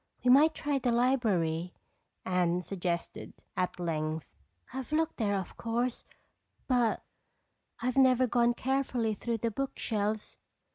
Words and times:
"We 0.23 0.31
might 0.31 0.55
try 0.55 0.79
the 0.79 0.91
library," 0.91 1.75
Anne 2.25 2.63
suggested 2.63 3.43
at 3.55 3.79
length. 3.79 4.25
"I've 4.73 4.91
looked 4.91 5.17
there 5.17 5.35
of 5.37 5.55
course, 5.57 6.05
but 6.67 7.03
I've 7.83 7.97
never 7.97 8.25
gone 8.25 8.55
carefully 8.55 9.13
through 9.13 9.37
the 9.37 9.51
book 9.51 9.77
shelves." 9.77 10.37